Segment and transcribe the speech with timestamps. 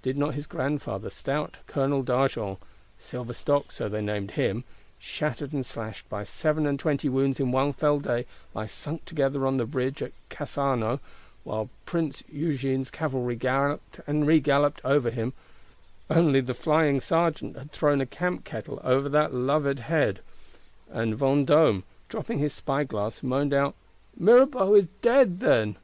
[0.00, 2.58] Did not his Grandfather, stout Col d'Argent
[2.98, 4.64] (Silver Stock, so they named him),
[4.98, 9.46] shattered and slashed by seven and twenty wounds in one fell day lie sunk together
[9.46, 10.98] on the Bridge at Casano;
[11.44, 18.06] while Prince Eugene's cavalry galloped and regalloped over him,—only the flying sergeant had thrown a
[18.06, 20.20] camp kettle over that loved head;
[20.88, 23.74] and Vendôme, dropping his spyglass, moaned out,
[24.16, 25.76] "Mirabeau is dead, then!"